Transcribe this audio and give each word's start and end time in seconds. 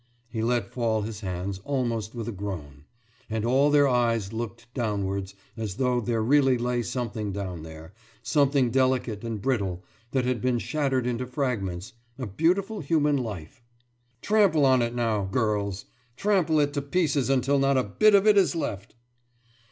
«He 0.35 0.41
let 0.41 0.73
fall 0.73 1.03
his 1.03 1.19
hands, 1.21 1.59
almost 1.63 2.15
with 2.15 2.27
a 2.27 2.31
groan, 2.31 2.85
and 3.29 3.45
all 3.45 3.69
their 3.69 3.87
eyes 3.87 4.33
looked 4.33 4.65
downwards 4.73 5.35
as 5.55 5.75
though 5.75 6.01
there 6.01 6.23
really 6.23 6.57
lay 6.57 6.81
something 6.81 7.31
down 7.31 7.61
there, 7.61 7.93
something 8.23 8.71
delicate 8.71 9.23
and 9.23 9.39
brittle, 9.39 9.83
that 10.09 10.25
had 10.25 10.41
been 10.41 10.57
shattered 10.57 11.05
into 11.05 11.27
fragments 11.27 11.93
a 12.17 12.25
beautiful 12.25 12.79
human 12.79 13.15
life. 13.17 13.61
»Trample 14.23 14.65
on 14.65 14.81
it, 14.81 14.95
now, 14.95 15.25
girls! 15.25 15.85
Trample 16.17 16.59
it 16.59 16.73
to 16.73 16.81
pieces 16.81 17.29
until 17.29 17.59
not 17.59 17.77
a 17.77 17.83
bit 17.83 18.15
of 18.15 18.25
it 18.25 18.39
is 18.39 18.55
left! 18.55 18.95